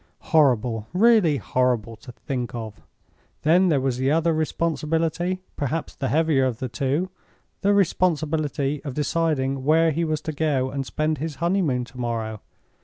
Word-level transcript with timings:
Horrible! 0.33 0.87
Really 0.93 1.37
horrible 1.37 1.95
to 1.97 2.11
think 2.11 2.55
of. 2.55 2.81
Then 3.43 3.69
there 3.69 3.79
was 3.79 3.97
the 3.97 4.09
other 4.09 4.33
responsibility—perhaps 4.33 5.93
the 5.93 6.07
heavier 6.07 6.45
of 6.45 6.57
the 6.57 6.69
two—the 6.69 7.71
responsibility 7.71 8.83
of 8.83 8.95
deciding 8.95 9.63
where 9.63 9.91
he 9.91 10.03
was 10.03 10.21
to 10.21 10.31
go 10.31 10.71
and 10.71 10.87
spend 10.87 11.19
his 11.19 11.35
honeymoon 11.35 11.85
to 11.85 11.99
morrow. 11.99 12.41